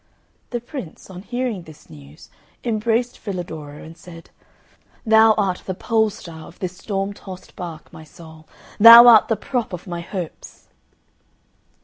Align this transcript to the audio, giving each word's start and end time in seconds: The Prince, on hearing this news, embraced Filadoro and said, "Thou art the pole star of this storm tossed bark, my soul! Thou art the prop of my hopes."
The 0.49 0.59
Prince, 0.59 1.11
on 1.11 1.21
hearing 1.21 1.61
this 1.61 1.87
news, 1.87 2.31
embraced 2.63 3.19
Filadoro 3.19 3.83
and 3.83 3.95
said, 3.95 4.31
"Thou 5.05 5.35
art 5.37 5.61
the 5.67 5.75
pole 5.75 6.09
star 6.09 6.47
of 6.47 6.57
this 6.57 6.75
storm 6.75 7.13
tossed 7.13 7.55
bark, 7.55 7.93
my 7.93 8.03
soul! 8.03 8.47
Thou 8.79 9.05
art 9.05 9.27
the 9.27 9.35
prop 9.37 9.73
of 9.73 9.85
my 9.85 10.01
hopes." 10.01 10.69